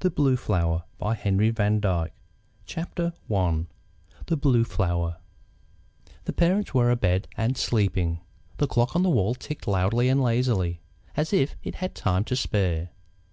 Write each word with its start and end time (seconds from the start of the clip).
The 0.00 0.08
Lost 0.08 0.48
Word 0.48 0.80
IX. 0.82 0.82
The 0.98 1.14
First 1.14 1.54
Christmas 1.54 2.10
Tree 2.66 2.84
THE 4.26 4.36
BLUE 4.36 4.64
FLOWER 4.64 5.16
The 6.24 6.32
parents 6.32 6.74
were 6.74 6.90
abed 6.90 7.28
and 7.36 7.56
sleeping. 7.56 8.18
The 8.56 8.66
clock 8.66 8.96
on 8.96 9.04
the 9.04 9.10
wall 9.10 9.36
ticked 9.36 9.68
loudly 9.68 10.08
and 10.08 10.20
lazily, 10.20 10.80
as 11.16 11.32
if 11.32 11.54
it 11.62 11.76
had 11.76 11.94
time 11.94 12.24
to 12.24 12.34
spare. 12.34 12.88